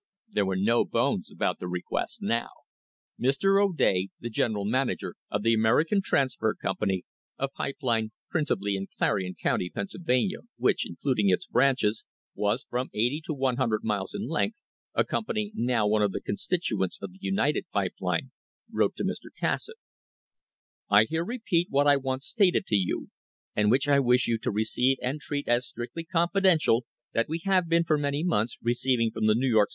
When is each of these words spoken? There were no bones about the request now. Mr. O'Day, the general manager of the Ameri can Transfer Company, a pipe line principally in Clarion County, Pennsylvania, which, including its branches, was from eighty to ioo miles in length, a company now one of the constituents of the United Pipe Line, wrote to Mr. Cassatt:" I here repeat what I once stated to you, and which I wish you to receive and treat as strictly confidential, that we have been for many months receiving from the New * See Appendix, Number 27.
There 0.31 0.47
were 0.47 0.55
no 0.55 0.83
bones 0.83 1.29
about 1.31 1.59
the 1.59 1.67
request 1.67 2.23
now. 2.23 2.49
Mr. 3.21 3.63
O'Day, 3.63 4.09
the 4.19 4.31
general 4.31 4.65
manager 4.65 5.13
of 5.29 5.43
the 5.43 5.55
Ameri 5.55 5.85
can 5.85 6.01
Transfer 6.01 6.55
Company, 6.55 7.03
a 7.37 7.47
pipe 7.49 7.77
line 7.83 8.11
principally 8.27 8.75
in 8.75 8.87
Clarion 8.97 9.35
County, 9.39 9.69
Pennsylvania, 9.69 10.39
which, 10.57 10.87
including 10.89 11.29
its 11.29 11.45
branches, 11.45 12.03
was 12.33 12.65
from 12.67 12.89
eighty 12.95 13.21
to 13.27 13.35
ioo 13.35 13.77
miles 13.83 14.15
in 14.15 14.27
length, 14.27 14.63
a 14.95 15.03
company 15.03 15.51
now 15.53 15.85
one 15.87 16.01
of 16.01 16.13
the 16.13 16.19
constituents 16.21 16.97
of 16.99 17.11
the 17.11 17.19
United 17.21 17.65
Pipe 17.71 17.93
Line, 18.01 18.31
wrote 18.73 18.95
to 18.95 19.03
Mr. 19.03 19.29
Cassatt:" 19.39 19.75
I 20.97 21.03
here 21.03 21.23
repeat 21.23 21.67
what 21.69 21.85
I 21.85 21.97
once 21.97 22.25
stated 22.25 22.65
to 22.65 22.75
you, 22.75 23.09
and 23.55 23.69
which 23.69 23.87
I 23.87 23.99
wish 23.99 24.27
you 24.27 24.39
to 24.39 24.49
receive 24.49 24.97
and 24.99 25.19
treat 25.21 25.47
as 25.47 25.67
strictly 25.67 26.03
confidential, 26.03 26.85
that 27.13 27.29
we 27.29 27.43
have 27.45 27.69
been 27.69 27.83
for 27.83 27.99
many 27.99 28.23
months 28.23 28.57
receiving 28.63 29.11
from 29.11 29.27
the 29.27 29.35
New 29.35 29.41
* 29.41 29.41
See 29.41 29.49
Appendix, 29.51 29.53
Number 29.59 29.65
27. 29.67 29.67